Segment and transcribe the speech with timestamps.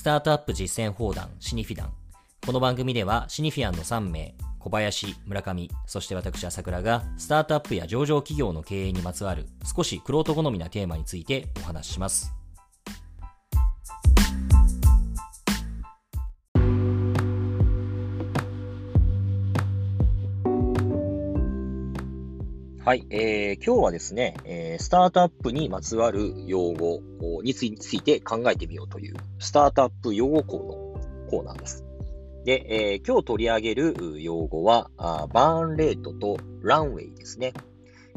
[0.00, 1.92] スタートアップ実践砲弾シニフィダン。
[2.46, 12.32] この番組ではシニフィアンの3名、小林、村上、そして私朝倉がスタートアップや上場企業の経営にまつわる少しクロート好みなテーマについてお話しします。
[22.82, 27.02] はい、えー、今日はですね、えー、スタートアップにまつわる用語
[27.42, 30.94] について考えてみようという、スタートアップ用語項
[31.26, 31.84] のコーナーです。
[32.46, 37.52] で、えー、今日取り上げる用語はあ、バーンレートとランウェイですね。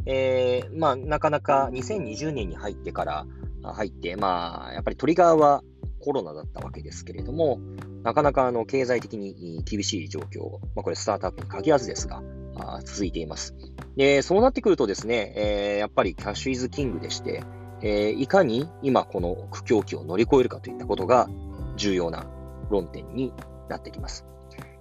[0.06, 3.26] えー、まあ、なかなか2020年に入ってから
[3.64, 5.62] 入って、まあ、やっぱりトリガーは
[6.00, 7.60] コロナだったわけですけれども、
[8.04, 12.24] なかなかあの経済的に厳しい状況、まあ、これスタートアップに限らずですが、
[12.56, 13.54] あ続いています。
[13.96, 17.44] で、そうなってくるとですね、えー、やっぱりキャッシュイズキングでして、
[17.82, 21.30] えー、いかに今この苦境期を乗り越えるかといったことが
[21.76, 22.26] 重要な
[22.70, 23.34] 論点に
[23.70, 24.26] なってきます。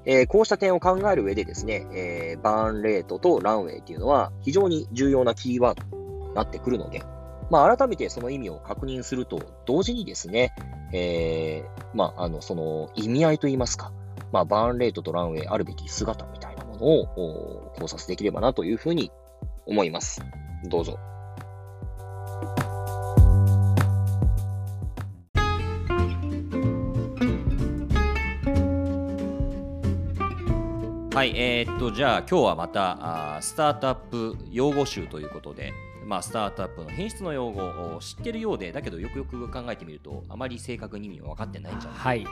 [0.04, 7.02] えー、こうした点を考える上でですね、えー、バーンレートとランウェイというのは非常に重要なキーワードになってくるので、
[7.50, 10.54] まあ、改めてその意味を確認すると同時にですね、
[10.92, 13.92] えー、まあ、あの、その意味合いといいますか、
[14.32, 16.41] まあ、バーンレートとランウェイあるべき姿みたいな
[16.82, 17.06] を
[17.78, 19.10] 考察できればなというふうに
[19.66, 20.20] 思います。
[20.68, 20.98] どうぞ。
[31.14, 35.72] はい、えー、っと、じゃあ今日はまたあスタートアップ用語集ということで、
[36.04, 42.26] まあ、スタートアップの品質の用語を知ってるようで、だけどよくよく考えてみると、あまり正確に意味は分かってないんじゃないか、はい、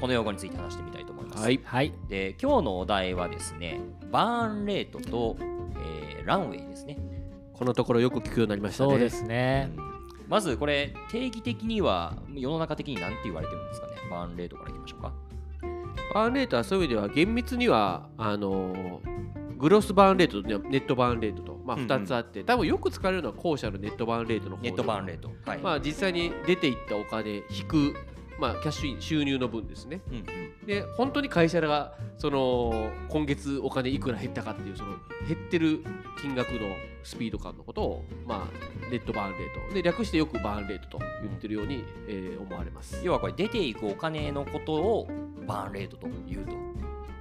[0.00, 1.42] この用語について話してみたいと思います。
[1.42, 6.98] はい、はい、で今日のお題はですね、バーンレートと、えー、ランウェイですね。
[7.52, 8.90] このところよく聞くようになりましたね。
[8.90, 9.70] そうですね。
[9.76, 9.84] うん、
[10.28, 13.92] まずこれ、定義的には世の中的に何て言われてるんですかね？
[14.10, 15.12] バーンレートからいきましょうか。
[16.14, 19.00] バーンレートはそういう意味では厳密にはあの
[19.56, 27.94] グロスバーンレートとネットバーンレートと、まあ、2つあって、うんうん、多分よく使われるのは後者のネットバーンレートの方ネットバーンレート、はい、まあ、実際に出ていったお金引く、
[28.38, 34.96] まあ、キャッシュイン収入の分ですね、うんうん、で本当に会社がその今月お金いくら減ったかっていうその
[35.26, 35.82] 減ってる
[36.20, 36.60] 金額の
[37.02, 39.74] スピード感のことを、まあ、ネットバーンレート。
[39.74, 43.00] で略してよくバーンレートと言ってるように、えー、思われます。
[43.04, 45.08] 要はこれ出ていくお金のことを
[45.46, 46.65] バーンレートというと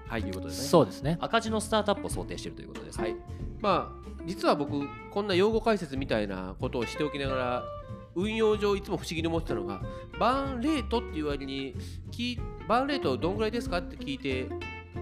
[0.07, 0.67] はいいうことですね。
[0.67, 1.17] そうですね。
[1.19, 3.15] 赤字のスタートアップを想定しているということです、ね、はい。
[3.59, 7.63] まあ実は僕こんな用語解説みたいなことをしておきながら
[8.15, 9.81] 運用上いつも不思議に思ってたのが
[10.19, 11.75] バーンレートっていう割に
[12.67, 14.47] バーンレートどんぐらいですかって聞いて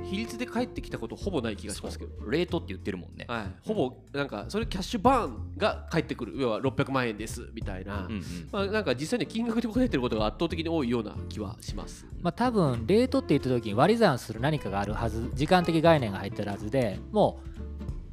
[0.04, 2.30] 比率で返ってきたことほぼない気がしますけど。
[2.30, 6.34] レートって言ってるもんね、はい、ほぼなんかそれキャッシュバーンが返ってくる。
[6.38, 17.54] 要は600万円ですみたいな、うんうん、まあ、なんか実際に金額で答えてることが圧倒的に多いような気はします、まあ、多分レートって言った時に割り算する何かがあるはず時間的概念が入ってるはずでもう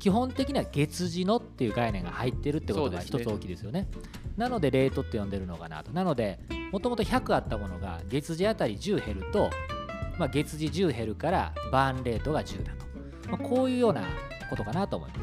[0.00, 3.82] 基本的には月次のっていう概念が入ってるってことが一つ大きいですよね。
[3.82, 3.88] ね
[4.38, 5.92] なのでレートって呼んでるのかなと。
[5.92, 6.40] なので
[6.72, 9.50] もともと100あったものが月次あたり10減ると
[10.20, 14.02] まあ、月次10減るからバーンレートが10だと、まあ、こういうような
[14.50, 15.20] ことかなと思います。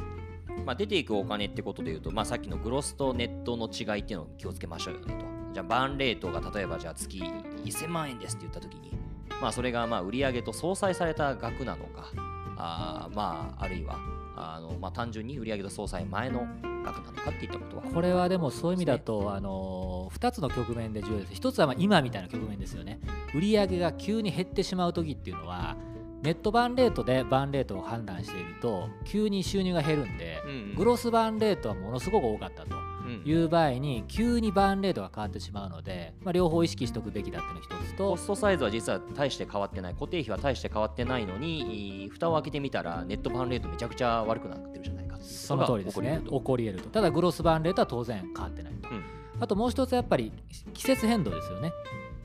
[0.65, 5.25] まあ、出ていくお金ってことでいうと、まあ、さっきのグロスとネットの違いっていうのを気をつけましょうよねと。
[5.53, 8.91] じゃあバーンレートが例えばじゃあ月1000万円ですって言ったときに、
[9.39, 12.11] まあ、それがまあ売上と相殺された額なのか、
[12.57, 13.99] あまあ、あるいは
[14.35, 16.47] あの、まあ、単純に売上と相殺前の
[16.83, 21.33] 額なのかっていったことはこれはでもそういう意味だと、あの2つの局面で重要です。
[21.33, 22.99] 1つはま今みたいな局面ですよね。
[23.33, 25.75] 売上が急に減ってしまう時っていうのは
[26.23, 32.75] ネットバンレートでバンレートを判断していると急に収入が減るんで、うんうん、グロスバンレートはものすごく多かったと
[33.23, 46.21] いう場合に急にバーンレートが変わってしまうので、まあ、両方意識しておくべきだっていうのが一つとコストサイズは実は大して変わってない固定費は大して変わってないのに蓋を開けてみたらネットバーンレートめちゃくちゃ悪くなってるじゃないかその通りですね。
[46.25, 46.89] 起こり得ると。
[46.89, 49.03] ただグロスバーンレートは当然変わってないと、うん、
[49.39, 50.31] あともう一つやっぱり
[50.73, 51.73] 季節変動ですよね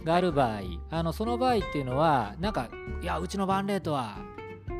[0.04, 0.60] がある場合
[0.90, 2.68] あのその場合っていうのはなんか
[3.02, 4.18] いやうちのバーンレートは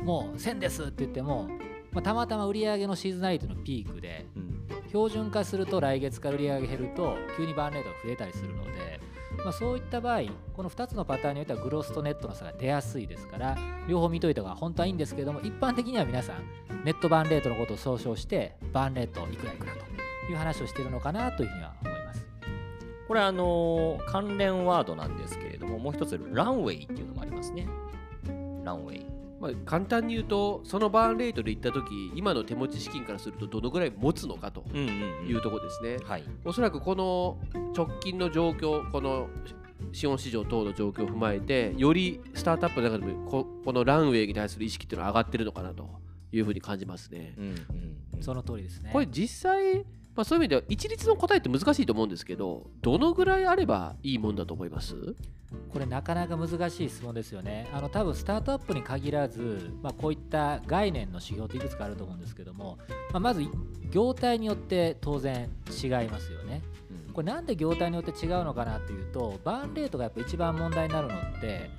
[0.03, 1.47] もう1000ですって言っても、
[1.91, 4.53] まあ、たまたま売上のシーズナリティのピークで、うん
[4.93, 8.99] 標準化すると来月から売り上げ減ると急にバーンレートが増えたりするので、
[9.43, 10.21] まあ、そういった場合
[10.53, 13.57] この2つのパターンにおいてはグロスとネットの差が出やすいですから
[13.87, 16.45] 両方見といた方が本当はいいんですけども一般的には皆さん
[16.85, 19.79] ネットバーンレートのことを総称してバーンレートいくらいくらと
[20.31, 21.92] いう話をしているのかなというふうには思います。
[23.07, 27.67] これあのー、関連ワードなんですけれどももう一つランウェイっていうのもありますね。
[28.63, 29.05] ランウェイ。
[29.43, 37.37] まあ、簡単に言うとそのバーンレートで行った時今の手持ち資金からするとどのぐらい持つのかというところですね、はい、おそらくこの
[37.75, 39.27] 直近の状況この
[39.91, 45.89] 資本市場等の状況を踏まえてよりスタートアップの中でもここのランウェイに対する意識っていうのは上がってるのかなと
[46.31, 47.35] いうふうに感じますね。
[47.37, 47.45] うん
[48.15, 54.95] うん、その通りですねこれ実際まあ、そういう意味では一律の答えって難しいと思うんですけどどのぐらいあればいいもんだと思います？
[55.71, 57.69] これなかなか難しい質問ですよね。
[57.73, 62.77] あの多分スタートアップに限らず、まあ、こういった概念の指標っていくつかあると思うんですけども、
[63.11, 63.43] まあ、まず
[63.89, 66.61] 業態によって当然違いますよね。
[67.13, 71.69] これなんで業態によって違うのかなっていうとバーンレートがやっぱ一番問題になるのって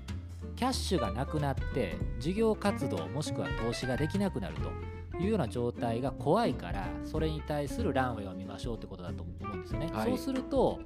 [0.55, 4.71] キャッシュがなくなって事業活動もしくは投資ができなくなると
[5.21, 9.91] いうような状態が怖いからそれに対するランウェイを見ましょうってことだと思うんですよね。
[9.93, 10.81] はい、そうすると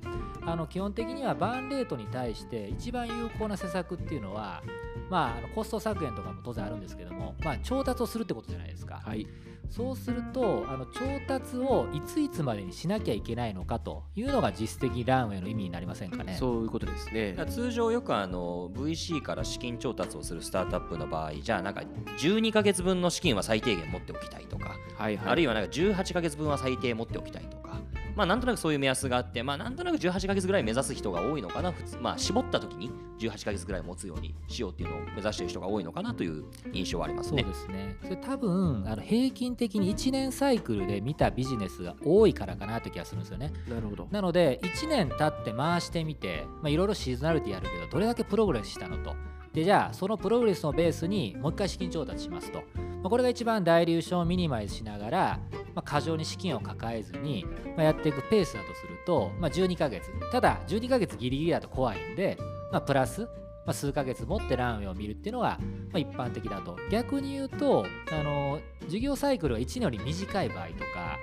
[0.44, 4.62] あの基本的にはバーンレートに対して一番有効な施策っていうのは、
[5.10, 9.00] まあ、あのコスト削減とかも当然あるんですけども、まあ、調達をするってことじゃないですか。
[9.04, 9.26] はい
[9.70, 16.36] そうするとあの調達をいついつまでにしなきゃいけないのかというのが実質的ランウェイの意味になりませんかね。
[16.38, 21.82] そういうことですね通常よくあの VC から資金調達をするスタートアップの場合じゃあなんか
[22.18, 27.80] 12か月分の資金は最低限持っておきたいとか、はいはい、あるいはなんか18か月分は最低持っておきたいとか。
[28.18, 36.42] まあ、なんとなくそういう目安があって、まあ、なんとなく18ヶ月ぐらい目指す人が多いのかな、普通まあ、絞った時に18ヶ月ぐらい持つようにしようっていうのを目指している人が多いのかなという
[36.72, 37.42] 印象はありますね。
[37.42, 43.52] そうですねそれ多分あの平均的に1年サイクルで見たビジネスが多いからかなという気がするんですよね。
[43.68, 49.14] なるほどなので、1年経って回してみて、いろいろシーズナリティやるけど、どれだけプログレスしたのと。
[49.52, 52.62] でじゃあそのプログレスのベースにもう一回資金調達しますと、
[53.02, 55.40] ま、これが一番ダイリューションをミニマイズしながら、
[55.74, 57.46] ま、過剰に資金を抱えずに、
[57.76, 60.10] ま、やっていくペースだとすると、ま、12ヶ月。
[60.32, 62.38] ただ12ヶ月ギリギリだと怖いんで、
[62.72, 63.28] ま、プラス、
[63.68, 65.58] まあ、数ヶ月持ってランウェイを見るっていうのが、
[65.92, 71.18] まあ、一般的だと逆に言うとあの事業サイクルが1年より短い場合とか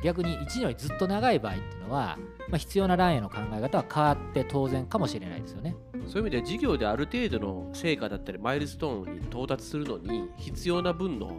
[0.00, 2.16] 逆に1年よりずっと長い場合っていうのは、
[2.48, 5.74] まあ、必要なランへの考え方は変わって当然かもしれないですよね。
[6.06, 11.32] そういう意味では事業である程度の成果だったりマイルストーンに到達するのに必要な分の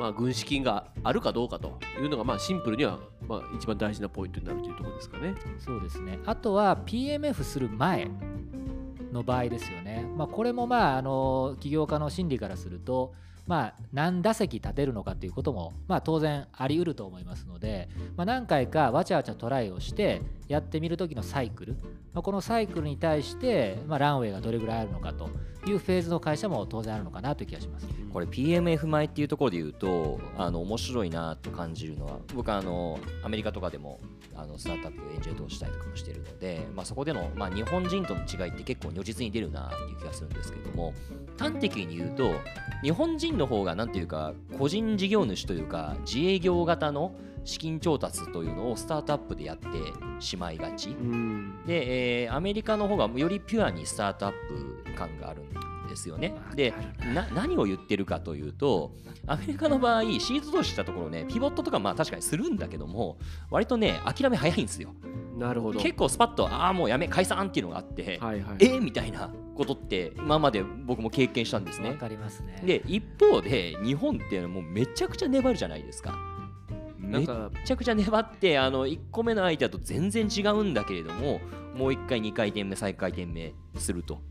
[0.00, 2.98] まあ、軍資金があるかどうかというのがまあシンプルには
[3.28, 5.34] まあ一番大事なポイントになるというところですかね。
[5.58, 8.08] そうですねあとは PMF する前
[9.12, 10.06] の場合ですよね。
[10.16, 13.12] まあ、これもまああの起業家の心理からすると
[13.50, 21.72] まあ、何打席立てるのかということも、まあ、当然あり得ると思いますので、まあ、何回かわちゃわちゃトライをしてやってみる時のサイクル、
[22.12, 25.30] まあ、このサイクルに対して、まあ、ランウェイがどれぐらいあるのかと
[25.66, 27.88] いうフェーズの会社も当然あるのかなという気がします。
[28.12, 34.00] これ PMF 前っていうところで言うとあの面白いなと感じるのは僕はあのアメリカとかでも
[34.34, 40.94] あのスタートアップエンジェル投資したりとかもしてるので、まあ、そこでの、まあ、日本人との違いって結構如実に出るなっていう気がするんですけれども
[41.38, 42.32] 端的に言うと
[42.82, 47.12] 日本人の方が何ていうか個人事業主というか自営業型の
[47.44, 49.66] 資金調達というのをスタートアップでやって
[50.18, 50.90] しまいがち、
[51.66, 54.32] で、えー、アメリカの方がよりピュアにスタートアッ
[54.84, 56.34] プ感があるんですよね。
[56.54, 56.74] で
[57.34, 58.92] 何を言ってるかというと
[59.26, 63.16] アメリカの場合シーズ投資したところねピボットとかまあ確かにするんだけども
[63.50, 64.94] 割とね諦め早いんですよ。
[65.38, 65.80] なるほど。
[65.80, 71.90] 結構スパッとああもうやめ解散っていうのがあって、はいはい、えー、みたいなことって今まで僕も経験したんですね。
[71.90, 76.18] わかりますねで一方で日本っていうのはもうめちゃくちゃ粘るじゃないですか。
[76.98, 81.40] めちゃくちゃ粘ってあの1個目の相手だと全然違うんだけれども
[81.74, 84.22] もう1回2回転目3回転目すると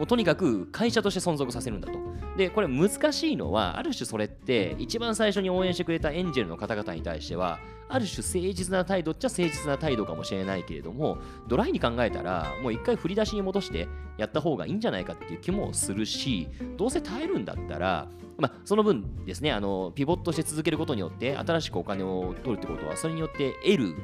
[0.00, 1.98] もうとにかく会社として存続させるんだと。
[2.38, 23.94] でこれ難しいのはある種それって一番最初に応援してくれたエンジェルの方々に対してはある種誠実な態度っちゃ誠実な態度かもしれないけれどもドライに考えたらもう一回振り出しに戻してやった方がいいんじゃないかっていう気もするしどうせ耐えるんだったらまあ、その分ですねあのピボットして続けることによって新しくお金を取るってことはそれによって得る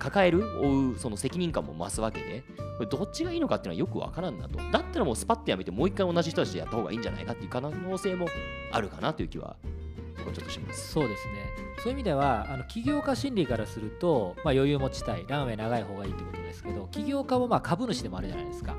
[0.00, 2.42] 抱える負うその責任感も増すわけで
[2.78, 4.58] これどっちがいいのかっていうのはよくわからんなと。
[4.72, 8.26] だったらもうスパッとやめてもう一回同じ人たちでやった方がいいんじゃないかっていう可能性も
[8.72, 9.56] あるかなという気は
[10.16, 10.92] ちょっとします。
[10.92, 11.32] そうですね。
[11.82, 18.76] そういう意味ではあの起業家心理からすると、まあ、余裕持ちたいランウェイ長い方がいいってことですけど起業家もまあ株主でもあるじゃないですか。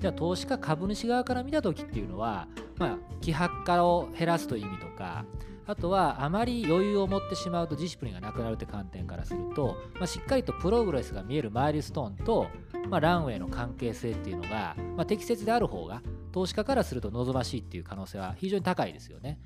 [0.00, 5.24] じゃあ投資家株主側から見た時っていうのは、まあ、希薄化を減らすという意味とか
[5.66, 12.48] あとはあまり余裕を持ってしまうとディシプリンがなくなるって観点からすると、まあ、しっかりとプログレスが見えるマイルストーンと、
[12.88, 16.02] まあ、ランウェイの関係性っていうのが、まあ、適切である方が
[16.32, 19.38] 投資家からすると望ましいっていう可能性は非常に高いですよね。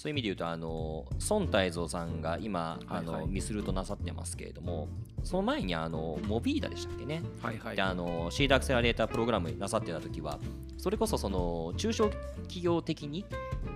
[0.00, 4.88] そういう意味で言うと、あの孫泰造さんが今、あの、はいはい、ミスルートなさってますけれども、
[5.24, 10.38] その前にあのモビーダでしたっけね、はいはい、であのシードアクセラレータープログラムなさってた時は、
[10.78, 12.08] それこそその中小
[12.44, 13.26] 企業的に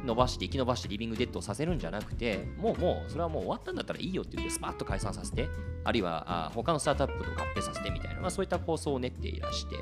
[0.07, 5.47] 伸ばして生き伸ばしてリビングデッドをさせるんじゃなくてもうもうそれはもう終わったんだったらいいよって言ってスパッと解散させて
[5.85, 9.77] あるいはあ他のスタートアップと合併させてみたいな、まあ、そういった構想を練っていらして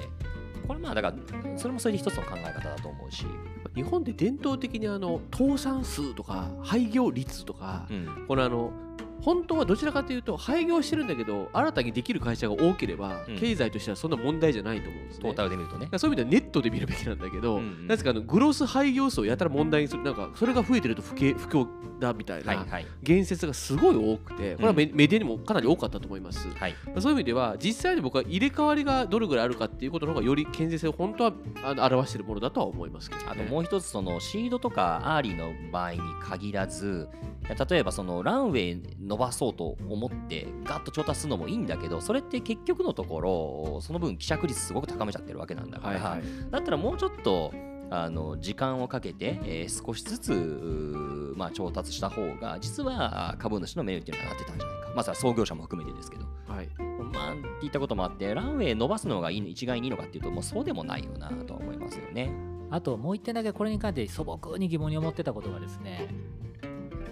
[0.67, 3.27] これまあだからそれもそれで一つの考え方だと思うし。
[3.75, 8.71] 日本で伝統的にあの倒産数とか廃業率とか、うん、このあの
[9.23, 15.23] 本当はどちらかというと廃業してるんだけど新たにできる会社が多ければ、うん、経済としてはそんな問題じゃないと思うんですね。
[15.23, 15.89] トータルで見るとね。
[15.97, 21.67] そういう意味ではネットで見るべきなんだけど、うんうん、なんですかあのグロス廃業数をやたら問題にするなんかそれが増えてると不不況
[22.01, 22.67] だみたいな
[23.03, 26.49] 言説がすごい多くてこれはメ,、ディアにもかなり多かったと思います。
[26.55, 37.09] はい、そういう意味では実際に僕は入れ替わりがどれぐらいあるかっていうことの方がより健全性を本当は表しているものだとは思いますけど、ね、あともう一つそのシードとかアーリーの場合に限らず
[37.71, 47.53] 例えばそのランウェイ伸ばそうと思ってガッと調達するのもいいんだけどそれって結局のところその分希釈率すごく高めちゃってるわけなんだから、はいはい、だったらもうちょっと
[47.91, 50.33] あの時間をかけて、えー、少しずつ、
[51.37, 54.93] まあ、調達した方が実は株主のメリットになってたんじゃないか。
[54.97, 56.69] まずは創業者も含めてですけど、はい。
[57.13, 62.33] まあ、っていったこともあってランウェイ伸ばすのがいい一概にいいのかっていうともうそうでもないよなと思いますよね。
[62.71, 66.09] あともう一点だけこれに関して素朴に疑問に思ってたことはですね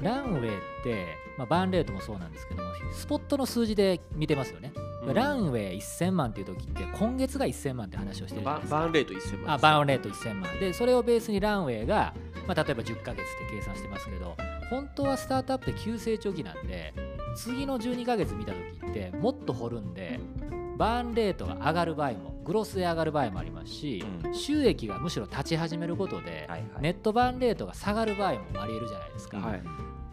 [0.03, 4.73] ランウェイって、まあ、バーンレートもそうなんですけどもスポットの数字で見てますよね、
[5.05, 10.61] うん、ランウェイ1000万っていう時って今月が1000万って話をしてるバーンレート1000万あバーンレート1000万。
[10.61, 12.15] でそれをベースにランウェイが、
[12.47, 14.37] まあ、例えば10ヶ月って計算してますけど
[14.71, 16.95] 本当はスタートアップって急成長期なんで
[17.37, 20.21] 次の12ヶ月見た時ってもっと掘るんで
[20.77, 26.49] バーンレートが上がる場合もグロスで上がる場合もありますし、うん、収益がむしろ立ち始めることで、
[26.81, 29.63] ネットバーンレートが下がる場合もありえるじゃないですか、はい、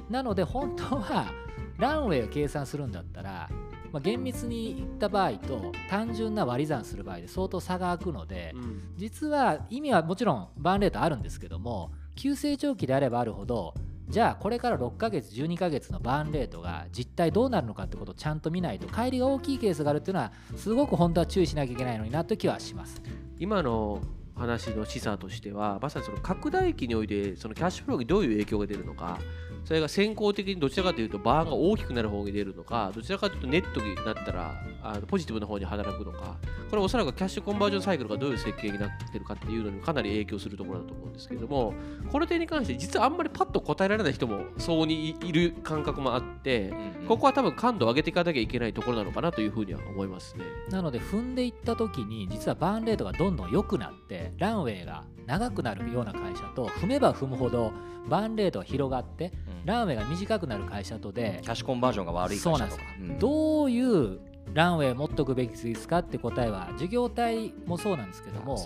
[0.10, 1.32] なので本当は
[1.78, 3.50] ランウェイを計算するんだったら、
[3.92, 13.76] まあ、厳密にいった場合と単純な割り算する場合で相当差が空くので、うん、実は意味はもちろんバーンレートあるんですけども急成長期であればあるほど
[14.10, 23.02] じゃあこれから6ヶ月12ヶ月のバーンレートが実態どうなるのかってことをちゃんと見ないと乖離が大きいケースがあるっていうのはすごく本当は注意しなきゃいけないのになという気はします。
[23.38, 24.02] 今の
[24.38, 29.20] 話の示唆としてはまさにその拡大期においてそのキャッシュフローにどういう影響が出るのか
[29.68, 36.38] それが先行的にどちらかというとバーンが大きくなる方に出るのかどちらかというとネットになったらあのポジティブな方に働くのか
[36.70, 41.74] これはおそらくキャッシュコンバージョンサイクルがどういう設計になっているかっていうのにかなり影響するところだと思うんですけれども
[42.10, 46.74] この点に関して実はあんまりパッと答えられない人もそうにいる感覚もあって、
[47.08, 50.46] ここは多分感度を上げていかなきゃいけないところなのかなというふうには思いますね。
[50.70, 57.74] なので踏んでいった時に実はバーンレートがどんどん良くなってランウェイが長くなるような会社と踏めば踏むほど
[58.08, 59.34] バーンレートが広がって、
[59.66, 64.20] ランウェイが短くなる会社とでキャッシュコンバージョンが悪い会社とか、うん、どういう
[64.54, 68.58] ランウェイ持っとくべきですかって答えは事業体もそうなんですけども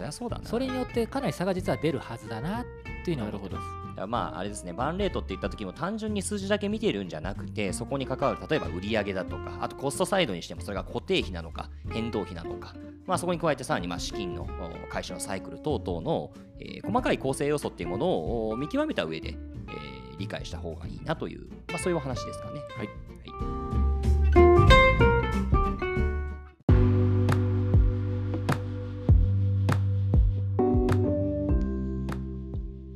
[0.43, 2.65] それによってかなり差が実は出るはずだなっ
[3.03, 3.80] ていうのは思ってます。
[4.07, 14.47] まああれですね、バンレートって言った時も単純に数字だけ見てるんじゃなくて、そこに関わる例えば売上だとか、あとコストサイドにしてもそれが固定費なのか、変動費なのか、まあ、そこに加えてさらにまあ資金の
[14.89, 22.61] 会社のサイクル等々の、えー、細かい構成要素っていうものを見極めた上で、えー、理解した方がいいなという、まあ、そういうお話ですかね。
[22.77, 22.89] はい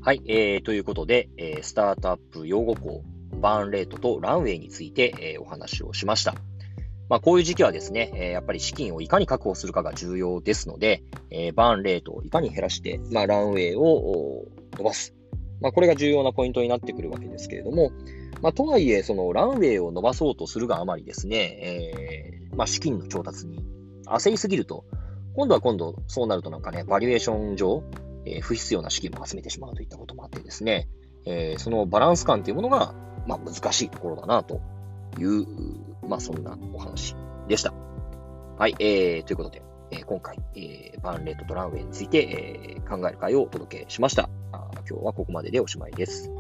[0.06, 3.04] はい、えー、ということで、えー、スタートアップ用語校、
[3.42, 6.36] バーンレートとランウェイについて、えー、お話をしました。
[7.10, 14.46] まあ、こういう時期はですね、えー、やっぱり資金をいかに確保するかが重要ですので、えー、バーンレートをいかに減らして、まあ、ランウェイを
[14.78, 15.16] 伸ばす。
[15.60, 17.90] まあ、これが重要なポイントになってくるわけですけれども、
[18.44, 23.66] まあ、とはいえ、そのランウェイを伸ばそうとするがあまりですね、えー、まあ、資金の調達に
[24.06, 24.86] 焦りすぎると、
[25.36, 27.84] 今度は今度、そうなるとなんかね、バリエーション上、
[28.26, 30.88] えー、不必要な資金も集めてしまうといったこともあってですね、
[31.26, 32.94] えー、そのバランス感というものが、
[33.28, 34.62] まあ、難しいところだなと
[35.20, 35.46] いう、
[36.08, 37.16] まあ、そんなお話
[37.48, 37.74] でした。
[38.58, 44.30] はい、えー、ということで、えー、今回、えー、バーンレットとランウェイについて、えー、考える会をお届けしました。
[44.52, 46.35] あ今日はここまででおしまいです。